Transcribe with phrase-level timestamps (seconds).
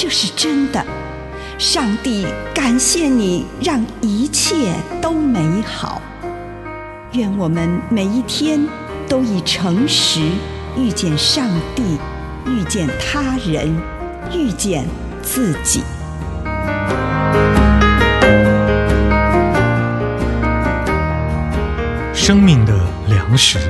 [0.00, 0.80] 这是真的。
[1.58, 6.00] 上帝感谢你，让一切都美好。
[7.14, 8.64] 愿我们每一天
[9.08, 10.20] 都以诚实
[10.76, 11.98] 遇见上帝，
[12.46, 13.76] 遇见他人，
[14.32, 14.86] 遇见
[15.20, 15.82] 自己。
[22.14, 22.72] 生命的
[23.08, 23.58] 粮食，《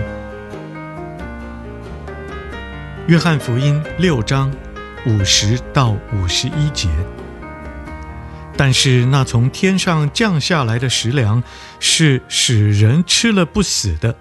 [3.07, 4.53] 约翰福音》六章
[5.07, 6.89] 五十到五十一节。
[8.57, 11.43] 但是那从天上降下来的食粮，
[11.79, 14.17] 是使人吃了不死的。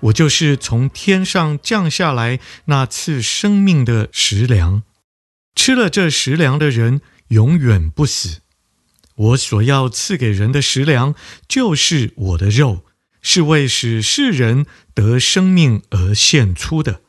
[0.00, 4.82] 我就是从天上降下来那赐生命的食粮。
[5.54, 8.40] 吃了这食粮的人，永远不死。
[9.16, 11.14] 我所要赐给人的食粮，
[11.48, 12.82] 就是我的肉。
[13.22, 17.00] 是为使世人得生命而献出的。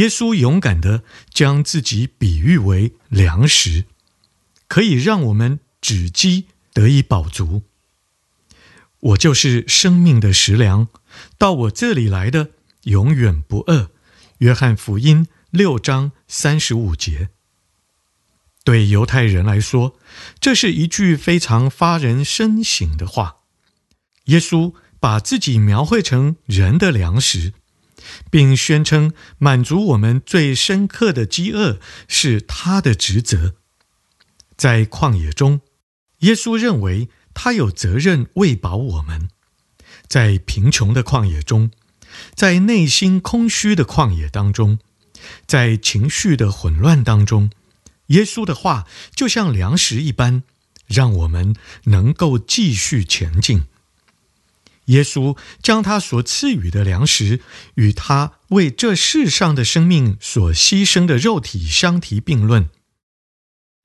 [0.00, 3.84] 耶稣勇敢地将自己比喻为粮食，
[4.66, 7.62] 可以让我们止饥得以饱足。
[9.00, 10.88] 我就是生命的食粮，
[11.36, 12.52] 到我这里来的
[12.84, 13.90] 永远不饿。
[14.38, 17.28] 约翰福音六章三十五节。
[18.64, 19.98] 对犹太人来说，
[20.40, 23.36] 这是一句非常发人深省的话。
[24.26, 27.52] 耶稣把自己描绘成人的粮食，
[28.30, 31.78] 并宣称满足我们最深刻的饥饿
[32.08, 33.54] 是他的职责。
[34.56, 35.60] 在旷野中，
[36.18, 39.28] 耶稣认为他有责任喂饱我们；
[40.06, 41.70] 在贫穷的旷野中，
[42.34, 44.78] 在内心空虚的旷野当中，
[45.46, 47.50] 在情绪的混乱当中，
[48.08, 50.42] 耶稣的话就像粮食一般，
[50.86, 53.69] 让我们能够继续前进。
[54.90, 57.40] 耶稣将他所赐予的粮食
[57.74, 62.68] 与他为这世上的生命所牺牲的肉体相提并论。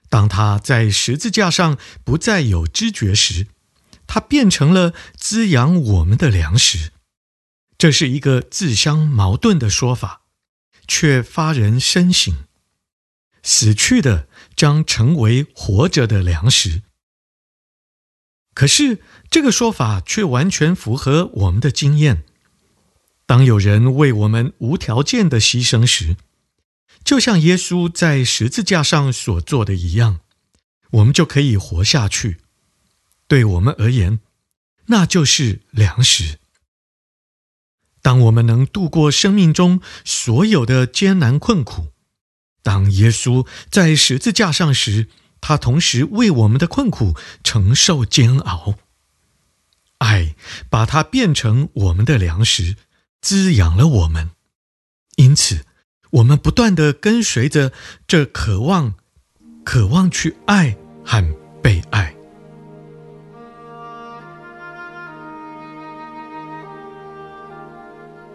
[0.10, 3.48] 当他在十字架上不再有知觉时，
[4.08, 6.92] 他变成了滋养我们的粮食。
[7.78, 10.22] 这是一个自相矛盾的说法，
[10.88, 12.34] 却发人深省。
[13.44, 16.84] 死去的将成为活着的粮食。
[18.56, 19.00] 可是，
[19.30, 22.24] 这个说法却完全符合我们的经验。
[23.28, 26.16] 当有人为我们无条件的牺牲时，
[27.04, 30.22] 就像耶稣在十字架上所做的一样，
[30.92, 32.38] 我们就可以活下去。
[33.28, 34.20] 对我们而言，
[34.86, 36.40] 那就是粮食。
[38.02, 41.88] 当我们能度过生命中所有的艰难困苦，
[42.64, 45.10] 当耶稣在十字架上时，
[45.48, 47.14] 他同时为我们的困苦
[47.44, 48.74] 承受煎熬，
[50.00, 50.34] 爱
[50.72, 52.78] 把它变成我们的粮食，
[53.22, 54.32] 滋养了我们。
[55.18, 55.64] 因此，
[56.14, 57.72] 我们不断的跟随着
[58.08, 58.96] 这渴望，
[59.64, 60.76] 渴望去爱
[61.06, 61.24] 和
[61.62, 62.16] 被爱。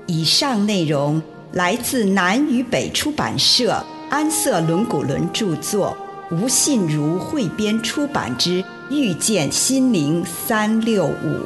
[0.06, 1.20] 以上内容
[1.54, 5.96] 来自南与北出版社安瑟伦古伦著作。
[6.30, 11.44] 吴信如汇编出版之《遇见心灵三六五》。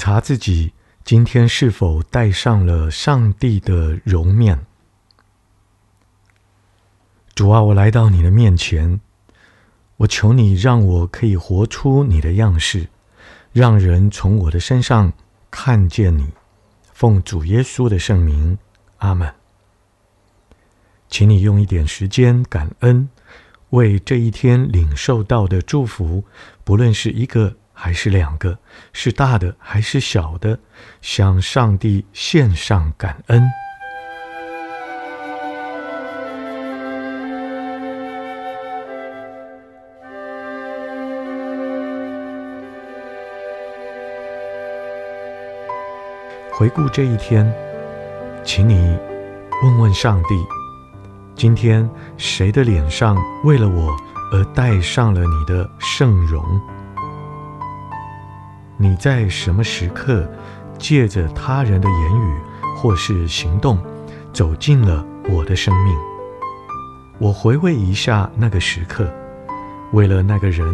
[0.00, 0.72] 察自己
[1.04, 4.64] 今天是否戴上了上帝的容面。
[7.34, 8.98] 主啊，我来到你的面前，
[9.98, 12.88] 我求你让我可以活出你的样式，
[13.52, 15.12] 让人从我的身上
[15.50, 16.28] 看见你。
[16.94, 18.56] 奉主耶稣的圣名，
[19.00, 19.34] 阿门。
[21.10, 23.10] 请你用一点时间感恩，
[23.68, 26.24] 为这一天领受到的祝福，
[26.64, 28.58] 不论是一个还是两个，
[28.92, 30.58] 是大的还是小的，
[31.00, 33.42] 向上帝献上感恩。
[46.52, 47.50] 回顾这一天，
[48.44, 48.94] 请你
[49.62, 50.34] 问问上帝：
[51.34, 53.96] 今天谁的脸上为了我
[54.32, 56.44] 而带上了你的圣容？
[58.80, 60.26] 你在什么时刻
[60.78, 62.40] 借着他人的言语
[62.74, 63.78] 或是行动
[64.32, 65.94] 走进了我的生命？
[67.18, 69.12] 我回味一下那个时刻，
[69.92, 70.66] 为了那个人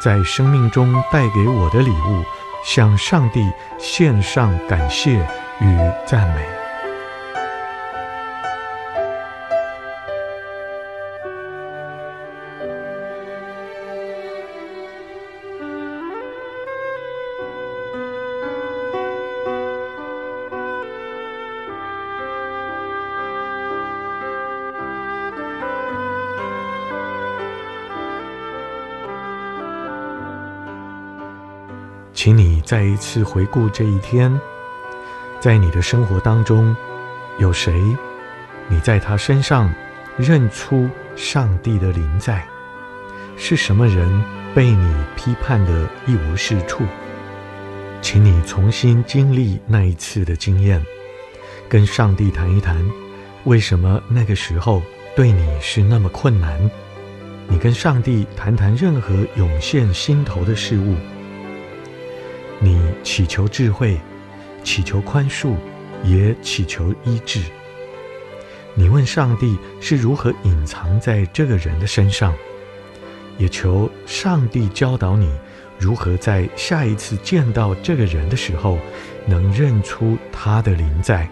[0.00, 2.24] 在生命中带给我的礼物。
[2.62, 3.40] 向上帝
[3.78, 5.14] 献上感谢
[5.60, 6.59] 与赞美。
[32.22, 34.30] 请你再一次回顾这一天，
[35.40, 36.76] 在你的生活当中，
[37.38, 37.72] 有谁？
[38.68, 39.72] 你在他身上
[40.18, 40.86] 认出
[41.16, 42.46] 上帝的临在？
[43.38, 44.22] 是什么人
[44.54, 46.82] 被你批判的一无是处？
[48.02, 50.84] 请你重新经历那一次的经验，
[51.70, 52.76] 跟上帝谈一谈，
[53.44, 54.82] 为什么那个时候
[55.16, 56.70] 对你是那么困难？
[57.48, 60.94] 你跟上帝谈谈任何涌现心头的事物。
[62.62, 63.98] 你祈求智慧，
[64.62, 65.54] 祈求宽恕，
[66.04, 67.40] 也祈求医治。
[68.74, 72.34] 你问上帝是如何隐藏在这个人的身上，
[73.38, 75.32] 也求上帝教导你
[75.78, 78.78] 如何在下一次见到这个人的时候，
[79.26, 81.28] 能认出他的灵在。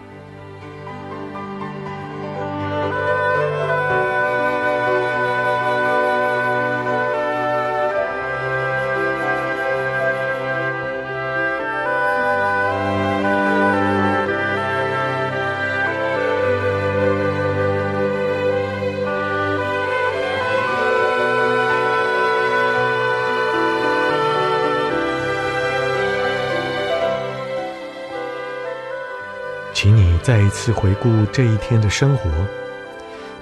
[29.81, 32.29] 请你再一次回顾这一天的生活，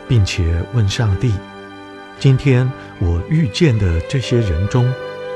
[0.08, 1.34] 并且问上帝：
[2.20, 4.88] 今天我遇见的这些人中，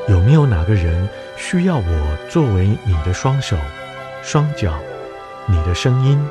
[0.08, 3.58] 有没有哪个人需要我作为你的双手、
[4.22, 4.78] 双脚、
[5.48, 6.24] 你的声音、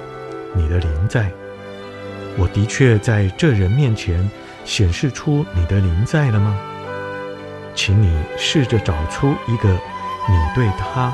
[0.54, 1.28] 你的灵在？
[2.38, 4.30] 我的确在这人面前
[4.64, 6.56] 显示出你的临在了吗？
[7.74, 11.12] 请你试着找出一个你对他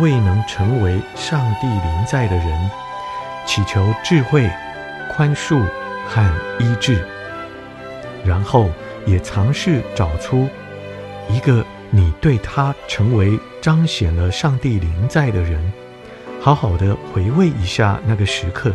[0.00, 2.70] 未能成为上帝临在的人。
[3.46, 4.50] 祈求智慧、
[5.14, 5.64] 宽恕
[6.06, 6.20] 和
[6.58, 7.02] 医治，
[8.24, 8.68] 然后
[9.06, 10.48] 也尝试找出
[11.30, 15.72] 一个你对他成为彰显了上帝临在的人，
[16.40, 18.72] 好好的回味一下那个时刻，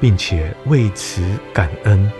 [0.00, 2.10] 并且为此感恩。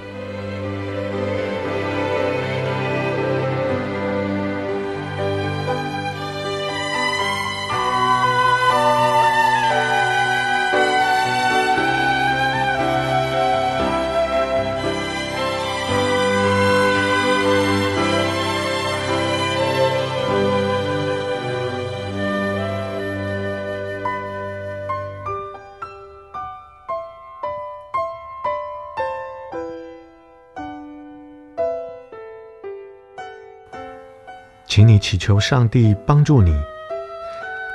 [34.80, 36.58] 请你祈求上帝帮助你，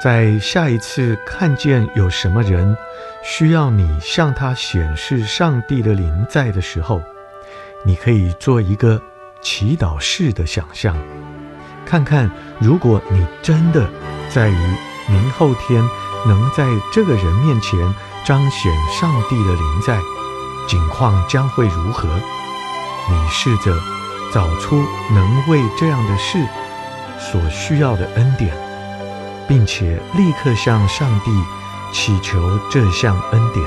[0.04, 2.76] 在下一次看见有什么人
[3.24, 7.00] 需要你向他显示上帝的临在的时候，
[7.86, 9.00] 你可以做一个
[9.40, 10.98] 祈祷式的想象，
[11.86, 13.88] 看看如果你真的
[14.28, 14.76] 在于
[15.08, 15.88] 明后天
[16.26, 17.80] 能在这个人面前
[18.26, 20.00] 彰显上帝的临在，
[20.68, 22.08] 景况将会如何？
[22.08, 23.78] 你试着
[24.34, 24.84] 找出
[25.14, 26.44] 能为这样的事
[27.32, 28.56] 所需要的恩典，
[29.48, 31.32] 并且立刻向上帝
[31.92, 33.66] 祈求这项恩典。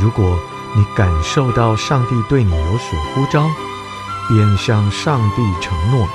[0.00, 0.38] 如果
[0.74, 3.46] 你感受到上帝对你有所呼召，
[4.28, 6.08] 便向上帝承诺，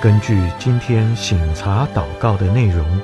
[0.00, 3.00] 根据今天醒察祷告的内容，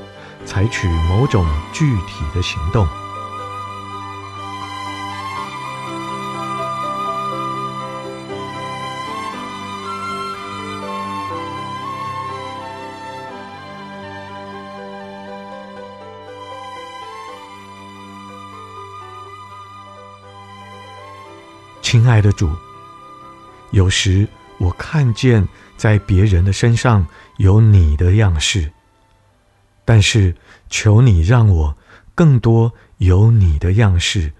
[0.46, 2.86] 采取某种具体的行动。
[21.90, 22.48] 亲爱的主，
[23.72, 24.24] 有时
[24.58, 27.04] 我看见在别人的身上
[27.38, 28.70] 有你的样式，
[29.84, 30.32] 但是
[30.68, 31.76] 求你让我
[32.14, 34.32] 更多有你的样式，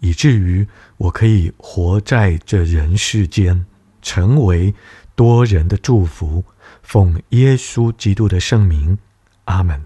[0.00, 3.64] 以至于我可以活在这人世间，
[4.02, 4.74] 成为
[5.14, 6.44] 多人的祝福。
[6.82, 8.98] 奉耶稣基督的圣名，
[9.46, 9.82] 阿门。